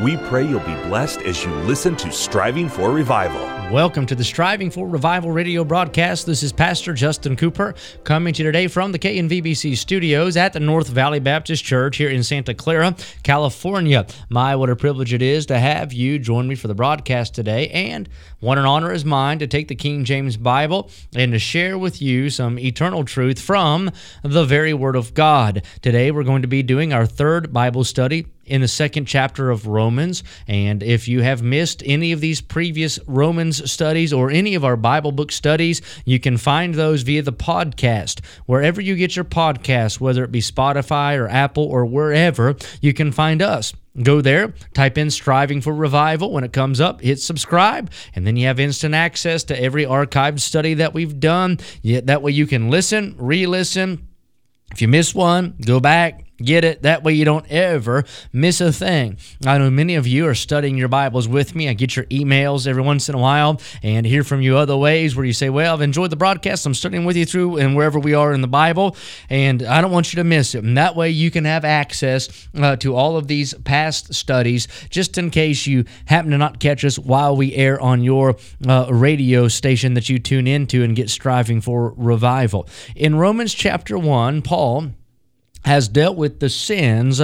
We 0.00 0.16
pray 0.16 0.48
you'll 0.48 0.60
be 0.60 0.74
blessed 0.88 1.20
as 1.22 1.44
you 1.44 1.52
listen 1.52 1.96
to 1.96 2.10
Striving 2.10 2.68
for 2.68 2.90
Revival. 2.90 3.42
Welcome 3.70 4.06
to 4.06 4.14
the 4.14 4.24
Striving 4.24 4.70
for 4.70 4.88
Revival 4.88 5.30
radio 5.30 5.64
broadcast. 5.64 6.26
This 6.26 6.42
is 6.42 6.52
Pastor 6.52 6.94
Justin 6.94 7.36
Cooper 7.36 7.74
coming 8.02 8.34
to 8.34 8.42
you 8.42 8.48
today 8.48 8.68
from 8.68 8.92
the 8.92 8.98
KNVBC 8.98 9.76
studios 9.76 10.36
at 10.36 10.54
the 10.54 10.60
North 10.60 10.88
Valley 10.88 11.20
Baptist 11.20 11.62
Church 11.62 11.98
here 11.98 12.08
in 12.08 12.22
Santa 12.22 12.54
Clara, 12.54 12.96
California. 13.22 14.06
My, 14.28 14.56
what 14.56 14.70
a 14.70 14.76
privilege 14.76 15.12
it 15.12 15.22
is 15.22 15.46
to 15.46 15.58
have 15.58 15.92
you 15.92 16.18
join 16.18 16.48
me 16.48 16.54
for 16.54 16.68
the 16.68 16.74
broadcast 16.74 17.34
today. 17.34 17.68
And 17.68 18.08
what 18.40 18.58
an 18.58 18.64
honor 18.64 18.92
is 18.92 19.04
mine 19.04 19.38
to 19.40 19.46
take 19.46 19.68
the 19.68 19.74
King 19.74 20.04
James 20.04 20.36
Bible 20.36 20.90
and 21.14 21.32
to 21.32 21.38
share 21.38 21.78
with 21.78 22.02
you 22.02 22.28
some 22.30 22.58
eternal 22.58 23.04
truth 23.04 23.40
from 23.40 23.90
the 24.22 24.44
very 24.44 24.74
Word 24.74 24.96
of 24.96 25.14
God. 25.14 25.64
Today 25.80 26.10
we're 26.10 26.24
going 26.24 26.42
to 26.42 26.48
be 26.48 26.62
doing 26.62 26.92
our 26.92 27.06
third 27.06 27.52
Bible 27.52 27.84
study 27.84 28.26
in 28.52 28.60
the 28.60 28.68
second 28.68 29.06
chapter 29.06 29.50
of 29.50 29.66
Romans. 29.66 30.22
And 30.46 30.82
if 30.82 31.08
you 31.08 31.22
have 31.22 31.42
missed 31.42 31.82
any 31.86 32.12
of 32.12 32.20
these 32.20 32.42
previous 32.42 32.98
Romans 33.06 33.70
studies 33.70 34.12
or 34.12 34.30
any 34.30 34.54
of 34.54 34.62
our 34.62 34.76
Bible 34.76 35.10
book 35.10 35.32
studies, 35.32 35.80
you 36.04 36.20
can 36.20 36.36
find 36.36 36.74
those 36.74 37.00
via 37.00 37.22
the 37.22 37.32
podcast. 37.32 38.22
Wherever 38.44 38.78
you 38.78 38.94
get 38.94 39.16
your 39.16 39.24
podcasts, 39.24 39.98
whether 39.98 40.22
it 40.22 40.30
be 40.30 40.42
Spotify 40.42 41.18
or 41.18 41.28
Apple 41.28 41.64
or 41.64 41.86
wherever, 41.86 42.54
you 42.82 42.92
can 42.92 43.10
find 43.10 43.40
us. 43.40 43.72
Go 44.02 44.20
there, 44.20 44.52
type 44.74 44.98
in 44.98 45.10
Striving 45.10 45.62
for 45.62 45.72
Revival. 45.74 46.30
When 46.30 46.44
it 46.44 46.52
comes 46.52 46.78
up, 46.78 47.00
hit 47.00 47.20
subscribe, 47.20 47.90
and 48.14 48.26
then 48.26 48.36
you 48.36 48.48
have 48.48 48.60
instant 48.60 48.94
access 48.94 49.44
to 49.44 49.58
every 49.58 49.86
archived 49.86 50.40
study 50.40 50.74
that 50.74 50.92
we've 50.92 51.18
done. 51.18 51.58
That 51.82 52.20
way 52.20 52.32
you 52.32 52.46
can 52.46 52.68
listen, 52.68 53.14
re 53.16 53.46
listen. 53.46 54.08
If 54.72 54.82
you 54.82 54.88
miss 54.88 55.14
one, 55.14 55.56
go 55.64 55.80
back, 55.80 56.24
Get 56.44 56.64
it? 56.64 56.82
That 56.82 57.02
way 57.02 57.12
you 57.12 57.24
don't 57.24 57.48
ever 57.50 58.04
miss 58.32 58.60
a 58.60 58.72
thing. 58.72 59.18
I 59.46 59.58
know 59.58 59.70
many 59.70 59.94
of 59.94 60.06
you 60.06 60.26
are 60.26 60.34
studying 60.34 60.76
your 60.76 60.88
Bibles 60.88 61.28
with 61.28 61.54
me. 61.54 61.68
I 61.68 61.74
get 61.74 61.96
your 61.96 62.04
emails 62.06 62.66
every 62.66 62.82
once 62.82 63.08
in 63.08 63.14
a 63.14 63.18
while 63.18 63.60
and 63.82 64.04
hear 64.04 64.24
from 64.24 64.42
you 64.42 64.56
other 64.56 64.76
ways 64.76 65.14
where 65.14 65.24
you 65.24 65.32
say, 65.32 65.50
Well, 65.50 65.74
I've 65.74 65.80
enjoyed 65.80 66.10
the 66.10 66.16
broadcast. 66.16 66.66
I'm 66.66 66.74
studying 66.74 67.04
with 67.04 67.16
you 67.16 67.24
through 67.24 67.58
and 67.58 67.76
wherever 67.76 67.98
we 67.98 68.14
are 68.14 68.32
in 68.32 68.40
the 68.40 68.48
Bible, 68.48 68.96
and 69.30 69.62
I 69.62 69.80
don't 69.80 69.90
want 69.90 70.12
you 70.12 70.16
to 70.18 70.24
miss 70.24 70.54
it. 70.54 70.64
And 70.64 70.76
that 70.76 70.96
way 70.96 71.10
you 71.10 71.30
can 71.30 71.44
have 71.44 71.64
access 71.64 72.48
uh, 72.56 72.76
to 72.76 72.94
all 72.94 73.16
of 73.16 73.28
these 73.28 73.54
past 73.54 74.12
studies 74.14 74.68
just 74.90 75.18
in 75.18 75.30
case 75.30 75.66
you 75.66 75.84
happen 76.06 76.30
to 76.30 76.38
not 76.38 76.60
catch 76.60 76.84
us 76.84 76.98
while 76.98 77.36
we 77.36 77.54
air 77.54 77.80
on 77.80 78.02
your 78.02 78.36
uh, 78.66 78.86
radio 78.90 79.48
station 79.48 79.94
that 79.94 80.08
you 80.08 80.18
tune 80.18 80.46
into 80.46 80.82
and 80.82 80.96
get 80.96 81.10
striving 81.10 81.60
for 81.60 81.94
revival. 81.96 82.68
In 82.96 83.16
Romans 83.16 83.54
chapter 83.54 83.98
1, 83.98 84.42
Paul 84.42 84.92
has 85.64 85.88
dealt 85.88 86.16
with 86.16 86.40
the 86.40 86.48
sins 86.48 87.20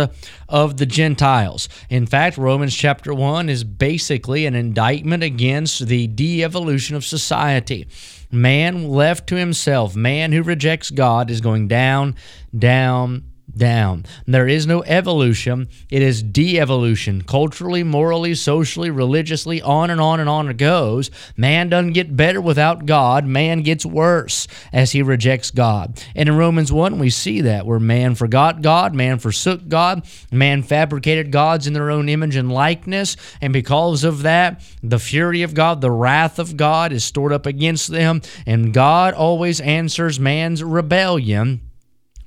of 0.49 0.77
the 0.77 0.87
Gentiles. 0.87 1.69
In 1.89 2.07
fact, 2.07 2.39
Romans 2.39 2.75
chapter 2.75 3.13
1 3.13 3.49
is 3.49 3.65
basically 3.65 4.47
an 4.47 4.55
indictment 4.55 5.23
against 5.23 5.87
the 5.87 6.07
de 6.07 6.45
evolution 6.45 6.97
of 6.97 7.05
society. 7.05 7.87
Man 8.31 8.89
left 8.89 9.27
to 9.29 9.37
himself, 9.37 9.97
man 9.97 10.33
who 10.33 10.43
rejects 10.43 10.91
God, 10.91 11.31
is 11.31 11.41
going 11.41 11.67
down, 11.67 12.15
down, 12.57 13.25
down. 13.57 14.05
There 14.27 14.49
is 14.49 14.67
no 14.67 14.83
evolution, 14.85 15.69
it 15.91 16.03
is 16.03 16.23
de 16.23 16.59
evolution. 16.59 17.23
Culturally, 17.23 17.83
morally, 17.83 18.35
socially, 18.35 18.91
religiously, 18.91 19.61
on 19.63 19.91
and 19.91 20.01
on 20.01 20.21
and 20.21 20.29
on 20.29 20.49
it 20.49 20.57
goes. 20.57 21.11
Man 21.37 21.69
doesn't 21.69 21.93
get 21.93 22.17
better 22.17 22.41
without 22.41 22.87
God, 22.87 23.27
man 23.27 23.63
gets 23.63 23.85
worse 23.85 24.47
as 24.73 24.93
he 24.93 25.03
rejects 25.03 25.51
God. 25.51 26.03
And 26.15 26.29
in 26.29 26.37
Romans 26.37 26.73
1, 26.73 26.99
we 26.99 27.11
see 27.11 27.43
that 27.43 27.67
where 27.67 27.81
man 27.81 28.15
forgot 28.15 28.63
God, 28.63 28.95
man 28.95 29.19
forsook 29.19 29.69
God, 29.69 30.07
man 30.31 30.63
fabricated 30.63 31.33
gods 31.33 31.67
in 31.67 31.73
their 31.73 31.91
own 31.91 32.09
image 32.09 32.37
and 32.37 32.53
likeness, 32.53 33.17
and 33.41 33.53
because 33.53 34.05
of 34.05 34.23
that, 34.23 34.63
the 34.83 34.99
fury 34.99 35.43
of 35.43 35.55
God, 35.55 35.81
the 35.81 35.91
wrath 35.91 36.39
of 36.39 36.57
God 36.57 36.93
is 36.93 37.05
stored 37.05 37.33
up 37.33 37.47
against 37.47 37.91
them, 37.91 38.23
and 38.47 38.73
God 38.73 39.15
always 39.15 39.61
answers 39.61 40.21
man's 40.21 40.63
rebellion 40.63 41.61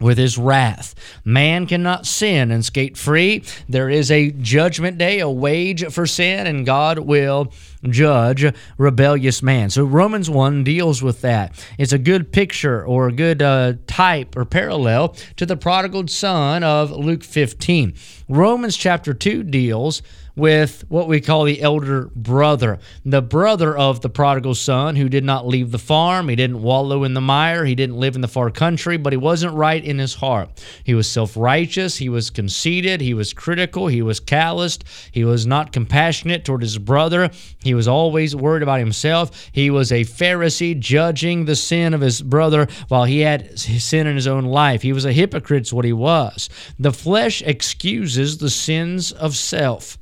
with 0.02 0.18
his 0.18 0.38
wrath. 0.38 0.96
Man 1.24 1.68
cannot 1.68 2.06
sin 2.06 2.52
and 2.52 2.66
skate 2.66 2.98
free. 2.98 3.44
There 3.70 3.90
is 3.90 4.12
a 4.12 4.32
judgment 4.32 4.98
day, 4.98 5.20
a 5.20 5.30
wage 5.30 5.86
for 5.92 6.06
sin, 6.06 6.48
and 6.48 6.66
God 6.66 7.00
will 7.00 7.54
judge 7.90 8.46
rebellious 8.78 9.42
man. 9.42 9.69
So 9.69 9.84
Romans 9.84 10.30
1 10.30 10.64
deals 10.64 11.02
with 11.02 11.22
that. 11.22 11.66
It's 11.78 11.94
a 11.94 11.97
good 11.97 12.31
picture 12.31 12.86
or 12.86 13.08
a 13.08 13.12
good 13.12 13.42
uh, 13.42 13.74
type 13.88 14.36
or 14.36 14.46
parallel 14.46 15.16
to 15.38 15.46
the 15.46 15.58
prodigal 15.58 16.08
son 16.08 16.64
of 16.64 16.91
Luke 16.91 17.24
15. 17.24 17.94
Romans 18.30 18.78
chapter 18.78 19.14
2 19.14 19.44
deals 19.44 20.02
with 20.36 20.86
what 20.90 21.08
we 21.08 21.20
call 21.20 21.44
the 21.44 21.62
elder 21.62 22.09
brother, 22.16 22.80
the 23.06 23.22
brother 23.22 23.78
of 23.78 24.02
the 24.02 24.09
prodigal 24.09 24.56
son 24.56 24.96
who 24.96 25.09
did 25.09 25.24
not 25.24 25.47
leave 25.47 25.72
the 25.72 25.78
farm. 25.78 26.30
He 26.30 26.36
didn't 26.36 26.62
wallow 26.62 27.03
in 27.03 27.14
the 27.14 27.22
mire. 27.22 27.66
He 27.66 27.75
didn't 27.75 27.97
live 27.97 28.16
in 28.16 28.22
the 28.22 28.28
far 28.28 28.50
country, 28.50 28.97
but 28.97 29.14
he 29.14 29.18
wasn't 29.18 29.53
right 29.53 29.84
in 29.84 30.00
his 30.00 30.16
heart. 30.16 30.64
He 30.84 30.94
was 30.94 31.09
self 31.09 31.36
righteous. 31.36 31.97
He 31.97 32.09
was 32.09 32.30
conceited. 32.30 33.02
He 33.02 33.14
was 33.14 33.34
critical. 33.34 33.88
He 33.88 34.02
was 34.02 34.20
calloused. 34.20 34.84
He 35.12 35.24
was 35.24 35.46
not 35.46 35.72
compassionate 35.72 36.46
toward 36.46 36.62
his 36.62 36.78
brother. 36.78 37.30
He 37.64 37.71
was 37.74 37.88
always 37.88 38.36
worried 38.36 38.64
about 38.64 38.80
himself. 38.80 39.50
He 39.52 39.70
was 39.70 39.92
a 39.92 40.04
Pharisee 40.04 40.80
judging 40.80 41.46
the 41.46 41.56
sin 41.56 41.94
of 41.94 42.02
his 42.02 42.22
brother 42.22 42.68
while 42.88 43.06
he 43.06 43.20
had 43.20 43.58
sin 43.59 44.08
in 44.08 44.16
his 44.16 44.28
own 44.28 44.46
life. 44.46 44.82
He 44.82 44.94
was 44.94 45.06
a 45.06 45.14
hypocrite, 45.14 45.68
is 45.68 45.74
what 45.74 45.86
he 45.86 45.94
was. 45.94 46.50
The 46.80 46.94
flesh 46.94 47.42
excuses 47.42 48.38
the 48.38 48.50
sins 48.50 49.12
of 49.12 49.36
self 49.36 49.98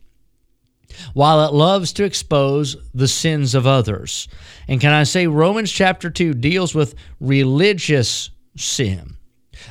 while 1.14 1.46
it 1.46 1.54
loves 1.54 1.94
to 1.94 2.04
expose 2.04 2.76
the 2.94 3.08
sins 3.08 3.56
of 3.56 3.66
others. 3.66 4.28
And 4.68 4.82
can 4.82 4.92
I 4.92 5.04
say, 5.04 5.28
Romans 5.28 5.72
chapter 5.72 6.10
2 6.10 6.34
deals 6.34 6.76
with 6.76 6.96
religious 7.20 8.30
sin. 8.58 9.16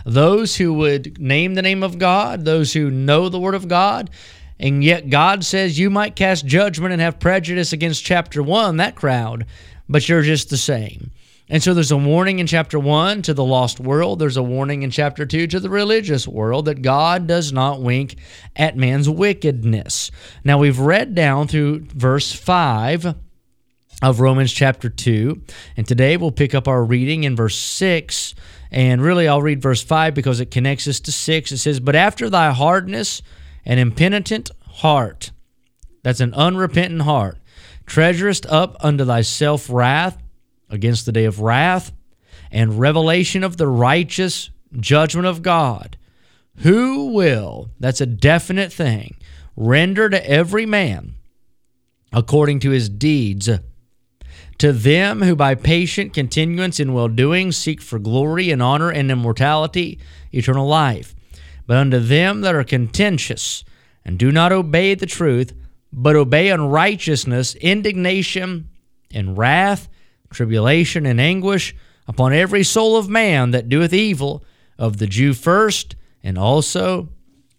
Those 0.05 0.57
who 0.57 0.75
would 0.75 1.21
name 1.21 1.55
the 1.55 1.63
name 1.63 1.83
of 1.83 1.99
God, 1.99 2.45
those 2.45 2.73
who 2.73 2.91
know 2.91 3.29
the 3.29 3.41
Word 3.41 3.55
of 3.55 3.69
God, 3.69 4.11
and 4.61 4.83
yet 4.83 5.11
God 5.11 5.45
says 5.45 5.79
you 5.79 5.91
might 5.91 6.17
cast 6.17 6.47
judgment 6.47 6.93
and 6.93 7.01
have 7.01 7.21
prejudice 7.21 7.73
against 7.73 8.05
chapter 8.05 8.43
1, 8.43 8.77
that 8.79 8.97
crowd, 8.97 9.47
but 9.89 10.09
you're 10.09 10.23
just 10.23 10.51
the 10.51 10.57
same. 10.57 11.11
And 11.51 11.63
so 11.63 11.73
there's 11.73 11.93
a 11.93 11.97
warning 11.97 12.41
in 12.41 12.47
chapter 12.47 12.79
1 12.79 13.23
to 13.23 13.33
the 13.35 13.45
lost 13.45 13.81
world. 13.81 14.19
There's 14.19 14.37
a 14.37 14.43
warning 14.43 14.83
in 14.83 14.91
chapter 14.91 15.25
2 15.25 15.47
to 15.47 15.61
the 15.61 15.71
religious 15.71 16.29
world 16.29 16.67
that 16.67 16.83
God 16.83 17.27
does 17.27 17.53
not 17.53 17.81
wink 17.81 18.17
at 18.55 18.77
man's 18.77 19.09
wickedness. 19.09 20.11
Now 20.45 20.59
we've 20.59 20.79
read 20.79 21.15
down 21.15 21.49
through 21.49 21.87
verse 21.87 22.33
5 22.33 23.15
of 24.03 24.21
Romans 24.21 24.53
chapter 24.53 24.91
2, 24.91 25.43
and 25.77 25.89
today 25.89 26.17
we'll 26.17 26.33
pick 26.33 26.55
up 26.55 26.69
our 26.69 26.85
reading 26.85 27.25
in 27.25 27.35
verse 27.35 27.57
6. 27.57 28.35
And 28.71 29.01
really, 29.01 29.27
I'll 29.27 29.41
read 29.41 29.63
verse 29.63 29.83
5 29.83 30.13
because 30.13 30.41
it 30.41 30.51
connects 30.51 30.87
us 30.87 31.01
to 31.01 31.13
6. 31.13 31.53
It 31.53 31.57
says, 31.57 31.81
But 31.81 31.97
after 31.97 32.29
thy 32.29 32.53
hardness 32.53 33.23
and 33.69 33.79
impenitent 33.79 34.51
heart, 34.67 35.31
that's 36.03 36.21
an 36.21 36.33
unrepentant 36.35 37.03
heart, 37.03 37.39
treasurest 37.87 38.47
up 38.47 38.77
unto 38.81 39.05
thyself 39.05 39.69
wrath 39.71 40.21
against 40.71 41.07
the 41.07 41.13
day 41.13 41.27
of 41.27 41.41
wrath 41.41 41.93
and 42.51 42.81
revelation 42.81 43.45
of 43.45 43.59
the 43.59 43.69
righteous 43.69 44.51
judgment 44.81 45.27
of 45.27 45.43
God, 45.43 45.99
who 46.57 47.13
will, 47.13 47.71
that's 47.79 48.01
a 48.01 48.07
definite 48.07 48.73
thing, 48.73 49.17
render 49.55 50.09
to 50.09 50.29
every 50.29 50.65
man 50.65 51.15
according 52.11 52.61
to 52.61 52.71
his 52.71 52.89
deeds. 52.89 53.51
To 54.59 54.73
them 54.73 55.23
who 55.23 55.37
by 55.37 55.55
patient 55.55 56.15
continuance 56.15 56.81
in 56.81 56.95
well 56.95 57.09
doing 57.09 57.53
seek 57.53 57.81
for 57.81 57.99
glory 57.99 58.51
and 58.51 58.63
honor 58.63 58.91
and 58.91 59.11
immortality, 59.11 59.99
eternal 60.33 60.67
life. 60.67 61.15
But 61.69 61.77
unto 61.77 61.99
them 62.01 62.41
that 62.41 62.55
are 62.55 62.65
contentious 62.65 63.63
and 64.03 64.19
do 64.19 64.33
not 64.33 64.53
obey 64.53 64.95
the 64.95 65.05
truth, 65.07 65.53
but 65.93 66.17
obey 66.17 66.49
unrighteousness, 66.49 67.55
indignation, 67.57 68.71
and 69.13 69.37
wrath, 69.37 69.91
tribulation 70.31 71.05
and 71.05 71.21
anguish 71.21 71.77
upon 72.07 72.33
every 72.33 72.65
soul 72.65 72.97
of 72.97 73.11
man 73.11 73.51
that 73.51 73.69
doeth 73.69 73.93
evil, 73.93 74.43
of 74.79 74.97
the 74.97 75.07
Jew 75.07 75.35
first, 75.35 75.95
and 76.23 76.39
also 76.39 77.11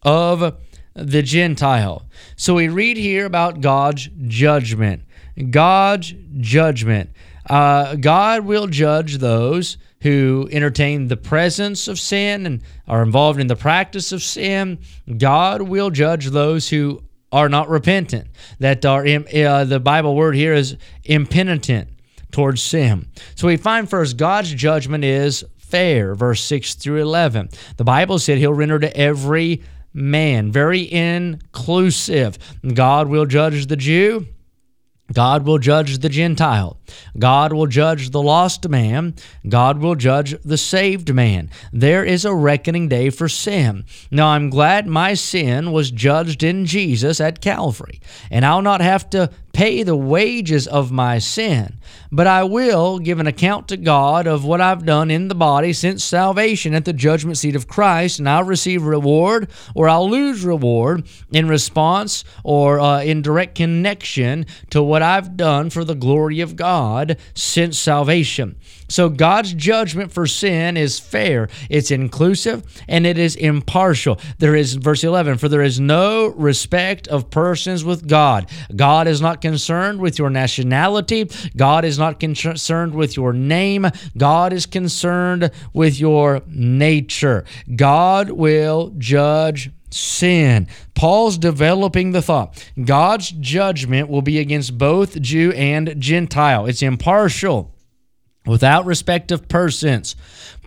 of 0.01 0.57
the 0.95 1.21
Gentile. 1.21 2.07
So 2.35 2.55
we 2.55 2.67
read 2.67 2.97
here 2.97 3.27
about 3.27 3.61
God's 3.61 4.09
judgment. 4.25 5.03
God's 5.51 6.15
judgment. 6.39 7.11
Uh, 7.47 7.95
God 7.95 8.45
will 8.45 8.65
judge 8.65 9.19
those 9.19 9.77
who 10.01 10.47
entertain 10.51 11.07
the 11.07 11.17
presence 11.17 11.87
of 11.87 11.99
sin 11.99 12.45
and 12.45 12.61
are 12.87 13.03
involved 13.03 13.39
in 13.39 13.47
the 13.47 13.55
practice 13.55 14.11
of 14.11 14.23
sin. 14.23 14.79
God 15.17 15.61
will 15.61 15.89
judge 15.89 16.27
those 16.27 16.69
who 16.69 17.03
are 17.31 17.49
not 17.49 17.69
repentant, 17.69 18.27
that 18.59 18.85
are 18.85 19.05
uh, 19.05 19.63
the 19.63 19.79
Bible 19.79 20.15
word 20.15 20.35
here 20.35 20.53
is 20.53 20.77
impenitent 21.03 21.89
towards 22.31 22.61
sin. 22.61 23.07
So 23.35 23.47
we 23.47 23.57
find 23.57 23.89
first 23.89 24.17
God's 24.17 24.53
judgment 24.53 25.03
is 25.03 25.45
fair, 25.57 26.15
verse 26.15 26.43
6 26.43 26.75
through 26.75 27.01
11. 27.01 27.49
The 27.77 27.83
Bible 27.83 28.19
said 28.19 28.37
he'll 28.39 28.53
render 28.53 28.79
to 28.79 28.97
every 28.97 29.61
man, 29.93 30.51
very 30.51 30.91
inclusive. 30.91 32.37
God 32.73 33.07
will 33.07 33.25
judge 33.25 33.67
the 33.67 33.75
Jew 33.75 34.25
God 35.13 35.45
will 35.45 35.57
judge 35.57 35.99
the 35.99 36.09
Gentile. 36.09 36.77
God 37.17 37.53
will 37.53 37.67
judge 37.67 38.11
the 38.11 38.21
lost 38.21 38.67
man. 38.69 39.15
God 39.47 39.79
will 39.79 39.95
judge 39.95 40.35
the 40.43 40.57
saved 40.57 41.13
man. 41.13 41.49
There 41.71 42.03
is 42.03 42.25
a 42.25 42.33
reckoning 42.33 42.87
day 42.87 43.09
for 43.09 43.27
sin. 43.27 43.85
Now, 44.11 44.29
I'm 44.29 44.49
glad 44.49 44.87
my 44.87 45.13
sin 45.13 45.71
was 45.71 45.91
judged 45.91 46.43
in 46.43 46.65
Jesus 46.65 47.19
at 47.19 47.41
Calvary, 47.41 47.99
and 48.29 48.45
I'll 48.45 48.61
not 48.61 48.81
have 48.81 49.09
to 49.11 49.31
pay 49.59 49.83
the 49.83 49.93
wages 49.93 50.67
of 50.67 50.89
my 50.89 51.19
sin, 51.19 51.77
but 52.13 52.25
I 52.25 52.45
will 52.45 52.97
give 52.97 53.19
an 53.19 53.27
account 53.27 53.67
to 53.67 53.75
God 53.75 54.25
of 54.25 54.45
what 54.45 54.61
I've 54.61 54.85
done 54.85 55.11
in 55.11 55.27
the 55.27 55.35
body 55.35 55.73
since 55.73 56.01
salvation 56.01 56.73
at 56.73 56.85
the 56.85 56.93
judgment 56.93 57.37
seat 57.37 57.57
of 57.57 57.67
Christ, 57.67 58.19
and 58.19 58.29
I'll 58.29 58.45
receive 58.45 58.83
reward 58.83 59.51
or 59.75 59.89
I'll 59.89 60.09
lose 60.09 60.45
reward 60.45 61.05
in 61.33 61.49
response 61.49 62.23
or 62.45 62.79
uh, 62.79 63.01
in 63.01 63.21
direct 63.21 63.55
connection 63.55 64.45
to 64.69 64.81
what 64.81 65.01
I've 65.01 65.35
done 65.35 65.69
for 65.69 65.83
the 65.83 65.93
glory 65.93 66.39
of 66.39 66.55
God 66.55 67.17
since 67.33 67.77
salvation. 67.77 68.55
So 68.89 69.07
God's 69.07 69.53
judgment 69.53 70.11
for 70.11 70.25
sin 70.25 70.75
is 70.75 70.99
fair, 70.99 71.47
it's 71.69 71.91
inclusive, 71.91 72.63
and 72.87 73.05
it 73.05 73.17
is 73.19 73.35
impartial. 73.35 74.19
There 74.39 74.55
is, 74.55 74.73
verse 74.75 75.03
11, 75.03 75.37
for 75.37 75.47
there 75.47 75.61
is 75.61 75.79
no 75.79 76.27
respect 76.27 77.07
of 77.07 77.29
persons 77.29 77.83
with 77.83 78.07
God. 78.07 78.49
God 78.75 79.07
is 79.07 79.21
not 79.21 79.41
concerned 79.49 79.99
with 79.99 80.19
your 80.19 80.29
nationality, 80.29 81.27
God 81.57 81.83
is 81.83 81.97
not 81.97 82.19
concerned 82.19 82.93
with 82.93 83.17
your 83.17 83.33
name, 83.33 83.87
God 84.15 84.53
is 84.53 84.67
concerned 84.67 85.49
with 85.73 85.99
your 85.99 86.41
nature. 86.45 87.45
God 87.75 88.29
will 88.29 88.93
judge 88.99 89.71
sin. 89.89 90.67
Paul's 90.93 91.39
developing 91.39 92.11
the 92.11 92.21
thought. 92.21 92.71
God's 92.85 93.31
judgment 93.31 94.07
will 94.07 94.21
be 94.21 94.37
against 94.37 94.77
both 94.77 95.19
Jew 95.19 95.51
and 95.53 95.99
Gentile, 95.99 96.67
it's 96.67 96.83
impartial 96.83 97.73
without 98.49 98.85
respect 98.85 99.31
of 99.31 99.47
persons. 99.47 100.15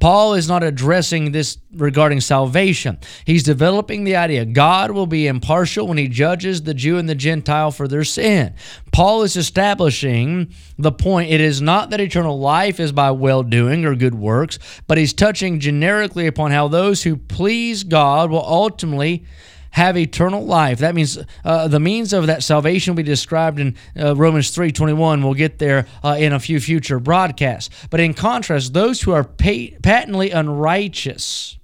Paul 0.01 0.35
is 0.35 0.49
not 0.49 0.65
addressing 0.65 1.31
this 1.31 1.59
regarding 1.73 2.21
salvation. 2.21 2.99
He's 3.25 3.43
developing 3.43 4.05
the 4.05 4.17
idea 4.17 4.45
God 4.45 4.91
will 4.91 5.07
be 5.07 5.27
impartial 5.27 5.87
when 5.87 5.99
he 5.99 6.09
judges 6.09 6.63
the 6.63 6.75
Jew 6.75 6.99
and 6.99 7.09
the 7.09 7.15
Gentile 7.15 7.71
for 7.71 7.87
their 7.87 8.05
sin. 8.05 8.55
Paul 8.93 9.23
is 9.23 9.37
establishing 9.37 10.53
the 10.77 10.91
point 10.91 11.31
it 11.31 11.41
is 11.41 11.63
not 11.63 11.91
that 11.91 12.01
eternal 12.01 12.39
life 12.39 12.81
is 12.81 12.91
by 12.91 13.11
well 13.13 13.43
doing 13.43 13.85
or 13.85 13.95
good 13.95 14.15
works, 14.15 14.59
but 14.87 14.99
he's 14.99 15.13
touching 15.13 15.61
generically 15.61 16.27
upon 16.27 16.51
how 16.51 16.69
those 16.69 17.03
who 17.03 17.17
please 17.17 17.85
God 17.85 18.31
will 18.31 18.45
ultimately 18.45 19.25
have 19.73 19.97
eternal 19.97 20.45
life. 20.45 20.79
That 20.79 20.95
means 20.95 21.19
uh, 21.45 21.69
the 21.69 21.81
means 21.81 22.13
of 22.13 22.27
that 22.27 22.43
salvation 22.43 22.93
will 22.93 23.03
be 23.03 23.03
described 23.03 23.59
in 23.59 23.77
uh, 23.99 24.15
Romans 24.15 24.55
3.21. 24.55 25.23
We'll 25.25 25.35
get 25.35 25.59
there 25.59 25.87
uh, 26.05 26.17
in 26.19 26.33
a 26.33 26.41
few 26.41 26.61
future 26.61 27.01
broadcasts. 27.01 27.75
But 27.91 28.01
in 28.01 28.15
contrast, 28.15 28.75
those 28.75 29.03
who 29.03 29.13
are 29.13 29.25
patently 29.25 30.31
unrighteous 30.31 31.59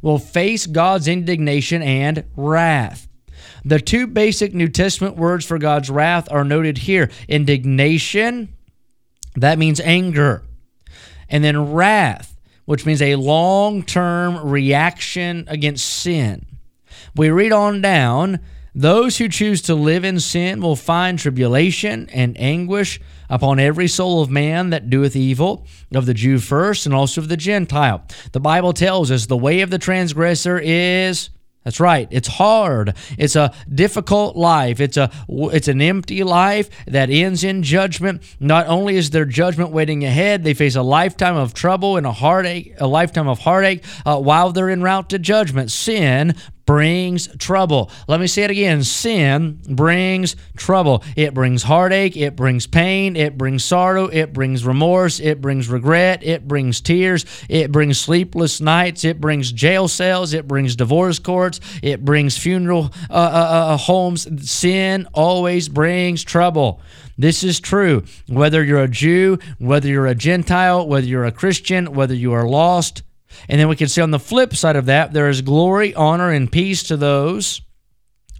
will 0.00 0.18
face 0.18 0.66
God's 0.66 1.08
indignation 1.08 1.82
and 1.82 2.24
wrath. 2.36 3.08
The 3.64 3.80
two 3.80 4.06
basic 4.06 4.54
New 4.54 4.68
Testament 4.68 5.16
words 5.16 5.44
for 5.44 5.58
God's 5.58 5.88
wrath 5.88 6.28
are 6.30 6.44
noted 6.44 6.78
here 6.78 7.10
indignation, 7.28 8.50
that 9.36 9.58
means 9.58 9.80
anger, 9.80 10.42
and 11.28 11.42
then 11.42 11.72
wrath, 11.72 12.36
which 12.66 12.84
means 12.84 13.00
a 13.00 13.16
long 13.16 13.82
term 13.82 14.48
reaction 14.48 15.44
against 15.48 15.88
sin. 15.88 16.46
We 17.14 17.30
read 17.30 17.52
on 17.52 17.80
down 17.80 18.40
those 18.74 19.18
who 19.18 19.28
choose 19.28 19.60
to 19.62 19.74
live 19.74 20.02
in 20.04 20.18
sin 20.18 20.62
will 20.62 20.76
find 20.76 21.18
tribulation 21.18 22.08
and 22.10 22.38
anguish 22.40 23.00
upon 23.28 23.60
every 23.60 23.86
soul 23.86 24.22
of 24.22 24.30
man 24.30 24.70
that 24.70 24.88
doeth 24.88 25.14
evil, 25.14 25.66
of 25.94 26.06
the 26.06 26.14
Jew 26.14 26.38
first, 26.38 26.86
and 26.86 26.94
also 26.94 27.20
of 27.20 27.28
the 27.28 27.36
Gentile. 27.36 28.02
The 28.32 28.40
Bible 28.40 28.72
tells 28.72 29.10
us 29.10 29.26
the 29.26 29.36
way 29.36 29.60
of 29.60 29.70
the 29.70 29.78
transgressor 29.78 30.58
is 30.58 31.28
that's 31.64 31.78
right. 31.78 32.08
It's 32.10 32.26
hard. 32.26 32.94
It's 33.16 33.36
a 33.36 33.54
difficult 33.72 34.36
life. 34.36 34.80
It's 34.80 34.96
a 34.96 35.10
it's 35.28 35.68
an 35.68 35.80
empty 35.80 36.24
life 36.24 36.68
that 36.86 37.08
ends 37.08 37.44
in 37.44 37.62
judgment. 37.62 38.22
Not 38.40 38.66
only 38.66 38.96
is 38.96 39.10
there 39.10 39.24
judgment 39.24 39.70
waiting 39.70 40.04
ahead, 40.04 40.42
they 40.42 40.54
face 40.54 40.74
a 40.74 40.82
lifetime 40.82 41.36
of 41.36 41.54
trouble 41.54 41.96
and 41.96 42.06
a 42.06 42.12
heartache, 42.12 42.74
a 42.78 42.86
lifetime 42.88 43.28
of 43.28 43.38
heartache 43.38 43.84
uh, 44.04 44.18
while 44.18 44.50
they're 44.50 44.70
en 44.70 44.82
route 44.82 45.10
to 45.10 45.20
judgment. 45.20 45.70
Sin 45.70 46.34
brings 46.66 47.28
trouble. 47.38 47.90
Let 48.08 48.20
me 48.20 48.26
say 48.26 48.44
it 48.44 48.50
again 48.50 48.84
sin 48.84 49.60
brings 49.68 50.36
trouble. 50.56 51.02
It 51.16 51.34
brings 51.34 51.62
heartache, 51.62 52.16
it 52.16 52.36
brings 52.36 52.66
pain, 52.66 53.16
it 53.16 53.36
brings 53.36 53.64
sorrow, 53.64 54.06
it 54.06 54.32
brings 54.32 54.64
remorse, 54.64 55.20
it 55.20 55.40
brings 55.40 55.68
regret, 55.68 56.22
it 56.22 56.46
brings 56.46 56.80
tears, 56.80 57.24
it 57.48 57.72
brings 57.72 57.98
sleepless 57.98 58.60
nights, 58.60 59.04
it 59.04 59.20
brings 59.20 59.52
jail 59.52 59.88
cells, 59.88 60.32
it 60.32 60.46
brings 60.46 60.76
divorce 60.76 61.18
courts, 61.18 61.60
it 61.82 62.04
brings 62.04 62.38
funeral 62.38 62.92
uh, 63.10 63.14
uh, 63.14 63.16
uh, 63.72 63.76
homes. 63.76 64.50
Sin 64.50 65.08
always 65.12 65.68
brings 65.68 66.22
trouble. 66.22 66.80
This 67.18 67.44
is 67.44 67.60
true 67.60 68.04
whether 68.28 68.64
you're 68.64 68.82
a 68.82 68.88
Jew, 68.88 69.38
whether 69.58 69.88
you're 69.88 70.06
a 70.06 70.14
Gentile, 70.14 70.86
whether 70.86 71.06
you're 71.06 71.24
a 71.24 71.32
Christian, 71.32 71.92
whether 71.92 72.14
you 72.14 72.32
are 72.32 72.48
lost 72.48 73.02
and 73.48 73.60
then 73.60 73.68
we 73.68 73.76
can 73.76 73.88
see 73.88 74.00
on 74.00 74.10
the 74.10 74.18
flip 74.18 74.54
side 74.54 74.76
of 74.76 74.86
that, 74.86 75.12
there 75.12 75.28
is 75.28 75.42
glory, 75.42 75.94
honor, 75.94 76.30
and 76.30 76.50
peace 76.50 76.82
to 76.84 76.96
those 76.96 77.62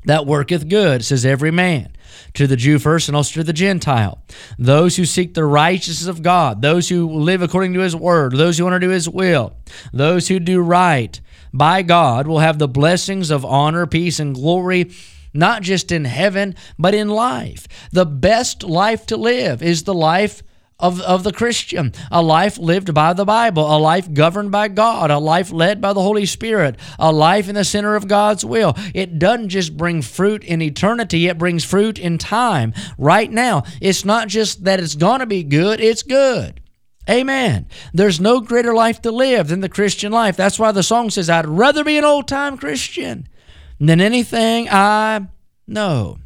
that 0.04 0.26
worketh 0.26 0.68
good, 0.68 1.04
says 1.04 1.24
every 1.24 1.50
man. 1.50 1.92
To 2.34 2.46
the 2.46 2.56
Jew 2.56 2.78
first 2.78 3.08
and 3.08 3.16
also 3.16 3.40
to 3.40 3.44
the 3.44 3.52
Gentile. 3.52 4.22
Those 4.58 4.96
who 4.96 5.04
seek 5.04 5.34
the 5.34 5.44
righteousness 5.44 6.08
of 6.08 6.22
God, 6.22 6.62
those 6.62 6.88
who 6.88 7.08
live 7.08 7.42
according 7.42 7.74
to 7.74 7.80
his 7.80 7.96
word, 7.96 8.36
those 8.36 8.58
who 8.58 8.64
want 8.64 8.74
to 8.74 8.80
do 8.80 8.88
his 8.88 9.08
will, 9.08 9.54
those 9.92 10.28
who 10.28 10.38
do 10.40 10.60
right 10.60 11.20
by 11.52 11.82
God 11.82 12.26
will 12.26 12.38
have 12.38 12.58
the 12.58 12.68
blessings 12.68 13.30
of 13.30 13.44
honor, 13.44 13.86
peace, 13.86 14.18
and 14.18 14.34
glory 14.34 14.90
not 15.34 15.62
just 15.62 15.92
in 15.92 16.04
heaven, 16.04 16.54
but 16.78 16.94
in 16.94 17.08
life. 17.08 17.66
The 17.90 18.06
best 18.06 18.62
life 18.62 19.06
to 19.06 19.16
live 19.16 19.62
is 19.62 19.84
the 19.84 19.94
life 19.94 20.42
of, 20.82 21.00
of 21.00 21.22
the 21.22 21.32
Christian, 21.32 21.92
a 22.10 22.20
life 22.20 22.58
lived 22.58 22.92
by 22.92 23.12
the 23.12 23.24
Bible, 23.24 23.64
a 23.74 23.78
life 23.78 24.12
governed 24.12 24.50
by 24.50 24.66
God, 24.68 25.10
a 25.10 25.18
life 25.18 25.52
led 25.52 25.80
by 25.80 25.92
the 25.92 26.02
Holy 26.02 26.26
Spirit, 26.26 26.76
a 26.98 27.12
life 27.12 27.48
in 27.48 27.54
the 27.54 27.64
center 27.64 27.94
of 27.94 28.08
God's 28.08 28.44
will. 28.44 28.74
It 28.92 29.18
doesn't 29.18 29.50
just 29.50 29.76
bring 29.76 30.02
fruit 30.02 30.42
in 30.42 30.60
eternity, 30.60 31.28
it 31.28 31.38
brings 31.38 31.64
fruit 31.64 31.98
in 31.98 32.18
time. 32.18 32.74
Right 32.98 33.30
now, 33.30 33.62
it's 33.80 34.04
not 34.04 34.26
just 34.26 34.64
that 34.64 34.80
it's 34.80 34.96
going 34.96 35.20
to 35.20 35.26
be 35.26 35.44
good, 35.44 35.80
it's 35.80 36.02
good. 36.02 36.60
Amen. 37.08 37.66
There's 37.92 38.20
no 38.20 38.40
greater 38.40 38.74
life 38.74 39.00
to 39.02 39.10
live 39.10 39.48
than 39.48 39.60
the 39.60 39.68
Christian 39.68 40.12
life. 40.12 40.36
That's 40.36 40.58
why 40.58 40.72
the 40.72 40.82
song 40.82 41.10
says, 41.10 41.30
I'd 41.30 41.46
rather 41.46 41.84
be 41.84 41.96
an 41.96 42.04
old 42.04 42.28
time 42.28 42.56
Christian 42.56 43.28
than 43.80 44.00
anything 44.00 44.68
I 44.68 45.26
know. 45.66 46.18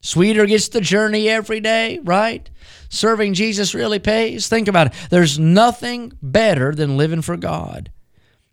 Sweeter 0.00 0.46
gets 0.46 0.68
the 0.68 0.80
journey 0.80 1.28
every 1.28 1.58
day, 1.58 1.98
right? 2.04 2.48
Serving 2.96 3.34
Jesus 3.34 3.74
really 3.74 3.98
pays. 3.98 4.48
Think 4.48 4.68
about 4.68 4.88
it. 4.88 4.94
There's 5.10 5.38
nothing 5.38 6.12
better 6.22 6.74
than 6.74 6.96
living 6.96 7.22
for 7.22 7.36
God. 7.36 7.92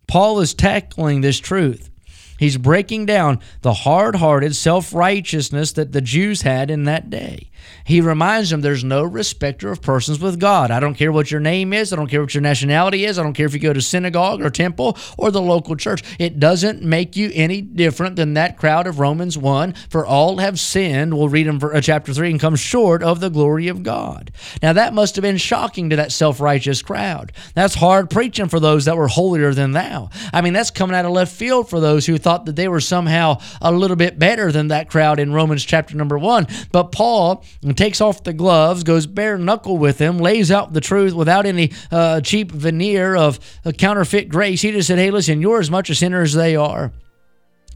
Paul 0.08 0.40
is 0.42 0.54
tackling 0.54 1.22
this 1.22 1.40
truth. 1.40 1.90
He's 2.38 2.58
breaking 2.58 3.06
down 3.06 3.40
the 3.62 3.74
hard 3.74 4.16
hearted 4.16 4.56
self 4.56 4.94
righteousness 4.94 5.72
that 5.74 5.94
the 5.94 6.02
Jews 6.02 6.42
had 6.42 6.70
in 6.70 6.84
that 6.84 7.10
day. 7.10 7.50
He 7.86 8.02
reminds 8.02 8.50
them 8.50 8.62
there's 8.62 8.84
no 8.84 9.04
respecter 9.04 9.72
of 9.72 9.82
persons 9.82 10.20
with 10.20 10.40
God. 10.40 10.72
I 10.72 10.80
don't 10.80 10.96
care 10.96 11.12
what 11.12 11.32
your 11.32 11.40
name 11.40 11.74
is. 11.74 11.92
I 11.92 11.96
don't 11.96 12.10
care 12.10 12.22
what 12.22 12.34
your 12.34 12.42
nationality 12.42 13.06
is. 13.06 13.20
I 13.20 13.24
don't 13.24 13.34
care 13.34 13.46
if 13.46 13.54
you 13.54 13.60
go 13.60 13.74
to 13.74 13.82
synagogue 13.82 14.42
or 14.42 14.50
temple 14.50 14.98
or 15.18 15.32
the 15.32 15.42
local 15.42 15.76
church. 15.76 16.04
It 16.20 16.40
doesn't 16.40 16.82
make 16.82 17.16
you 17.16 17.32
any 17.34 17.62
different 17.62 18.16
than 18.16 18.34
that 18.34 18.58
crowd 18.58 18.88
of 18.88 19.00
Romans 19.00 19.38
1. 19.38 19.74
For 19.90 20.06
all 20.06 20.38
have 20.38 20.60
sinned, 20.60 21.18
we'll 21.18 21.30
read 21.30 21.48
in 21.48 21.62
uh, 21.64 21.82
chapter 21.82 22.14
3, 22.14 22.32
and 22.32 22.40
come 22.40 22.56
short 22.56 23.04
of 23.04 23.20
the 23.20 23.30
glory 23.30 23.68
of 23.68 23.84
God. 23.84 24.32
Now, 24.62 24.74
that 24.74 24.94
must 24.94 25.16
have 25.16 25.24
been 25.24 25.38
shocking 25.38 25.90
to 25.90 25.96
that 25.96 26.12
self 26.12 26.40
righteous 26.40 26.82
crowd. 26.82 27.32
That's 27.54 27.76
hard 27.76 28.10
preaching 28.10 28.50
for 28.50 28.60
those 28.60 28.86
that 28.86 28.98
were 28.98 29.08
holier 29.08 29.54
than 29.54 29.72
thou. 29.72 30.10
I 30.34 30.42
mean, 30.42 30.54
that's 30.54 30.72
coming 30.72 30.96
out 30.96 31.06
of 31.06 31.12
left 31.12 31.34
field 31.34 31.70
for 31.70 31.80
those 31.80 32.06
who 32.06 32.18
thought 32.18 32.46
that 32.46 32.56
they 32.56 32.68
were 32.68 32.82
somehow 32.82 33.40
a 33.62 33.72
little 33.72 33.96
bit 33.96 34.20
better 34.20 34.52
than 34.52 34.70
that 34.70 34.90
crowd 34.90 35.20
in 35.20 35.34
Romans 35.34 35.64
chapter 35.64 35.96
number 35.96 36.18
1. 36.18 36.48
But 36.72 36.92
Paul, 36.92 37.44
and 37.62 37.78
takes 37.78 38.02
off 38.02 38.24
the 38.24 38.34
gloves, 38.34 38.84
goes 38.84 39.06
bare 39.06 39.38
knuckle 39.38 39.78
with 39.78 40.00
him, 40.00 40.18
lays 40.18 40.52
out 40.52 40.74
the 40.74 40.82
truth 40.82 41.14
without 41.14 41.46
any 41.46 41.72
uh, 41.92 42.22
cheap 42.22 42.52
veneer 42.52 43.16
of 43.16 43.40
counterfeit 43.78 44.30
grace. 44.30 44.62
He 44.62 44.72
just 44.72 44.88
said, 44.88 45.00
Hey, 45.00 45.12
listen, 45.12 45.42
you're 45.42 45.60
as 45.60 45.72
much 45.72 45.90
a 45.90 45.96
sinner 45.96 46.22
as 46.22 46.34
they 46.34 46.56
are. 46.56 46.92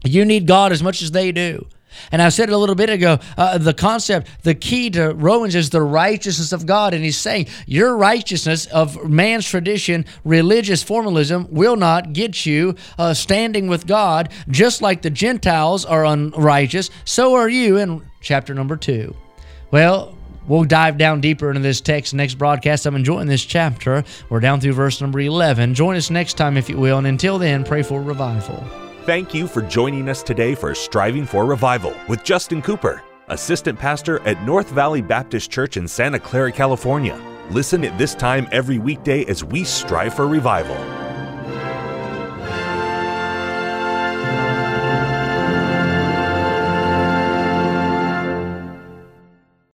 You 0.04 0.24
need 0.24 0.46
God 0.46 0.72
as 0.72 0.82
much 0.82 1.02
as 1.02 1.10
they 1.10 1.32
do. 1.32 1.66
And 2.12 2.22
I 2.22 2.28
said 2.28 2.48
it 2.48 2.52
a 2.52 2.58
little 2.58 2.74
bit 2.74 2.90
ago 2.90 3.18
uh, 3.36 3.58
the 3.58 3.74
concept, 3.74 4.28
the 4.42 4.54
key 4.54 4.90
to 4.90 5.14
Romans 5.14 5.54
is 5.54 5.70
the 5.70 5.82
righteousness 5.82 6.52
of 6.52 6.66
God. 6.66 6.94
And 6.94 7.02
he's 7.02 7.16
saying 7.16 7.46
your 7.66 7.96
righteousness 7.96 8.66
of 8.66 9.08
man's 9.08 9.48
tradition, 9.48 10.04
religious 10.24 10.82
formalism, 10.82 11.48
will 11.50 11.76
not 11.76 12.12
get 12.12 12.46
you 12.46 12.76
uh, 12.98 13.14
standing 13.14 13.68
with 13.68 13.86
God, 13.86 14.30
just 14.48 14.82
like 14.82 15.02
the 15.02 15.10
Gentiles 15.10 15.84
are 15.84 16.04
unrighteous. 16.04 16.90
So 17.04 17.34
are 17.34 17.48
you 17.48 17.78
in 17.78 18.02
chapter 18.20 18.54
number 18.54 18.76
two. 18.76 19.14
Well, 19.70 20.14
We'll 20.48 20.64
dive 20.64 20.96
down 20.96 21.20
deeper 21.20 21.50
into 21.50 21.60
this 21.60 21.82
text 21.82 22.14
next 22.14 22.34
broadcast. 22.34 22.86
I'm 22.86 22.96
enjoying 22.96 23.28
this 23.28 23.44
chapter. 23.44 24.02
We're 24.30 24.40
down 24.40 24.60
through 24.60 24.72
verse 24.72 25.00
number 25.00 25.20
11. 25.20 25.74
Join 25.74 25.94
us 25.94 26.10
next 26.10 26.34
time, 26.34 26.56
if 26.56 26.70
you 26.70 26.78
will. 26.78 26.96
And 26.96 27.06
until 27.06 27.38
then, 27.38 27.64
pray 27.64 27.82
for 27.82 28.02
revival. 28.02 28.64
Thank 29.04 29.34
you 29.34 29.46
for 29.46 29.62
joining 29.62 30.08
us 30.08 30.22
today 30.22 30.54
for 30.54 30.74
Striving 30.74 31.26
for 31.26 31.44
Revival 31.44 31.94
with 32.08 32.24
Justin 32.24 32.62
Cooper, 32.62 33.02
Assistant 33.28 33.78
Pastor 33.78 34.20
at 34.26 34.42
North 34.44 34.70
Valley 34.70 35.02
Baptist 35.02 35.50
Church 35.50 35.76
in 35.76 35.86
Santa 35.86 36.18
Clara, 36.18 36.50
California. 36.50 37.20
Listen 37.50 37.84
at 37.84 37.96
this 37.98 38.14
time 38.14 38.48
every 38.50 38.78
weekday 38.78 39.24
as 39.26 39.44
we 39.44 39.64
strive 39.64 40.14
for 40.14 40.26
revival. 40.26 40.97